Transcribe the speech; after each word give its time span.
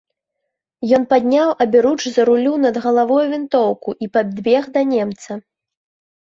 Ён 0.97 1.03
падняў 1.11 1.51
аберуч 1.65 2.01
за 2.15 2.21
рулю 2.29 2.53
над 2.63 2.75
галавою 2.85 3.27
вінтоўку 3.35 3.89
і 4.07 4.11
падбег 4.17 4.63
да 4.79 4.85
немца. 4.97 5.31